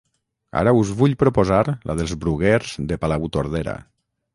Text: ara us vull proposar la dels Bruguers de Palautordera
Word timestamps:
ara 0.61 0.71
us 0.79 0.93
vull 1.01 1.13
proposar 1.25 1.61
la 1.91 1.99
dels 2.01 2.17
Bruguers 2.25 2.77
de 2.93 3.03
Palautordera 3.05 3.83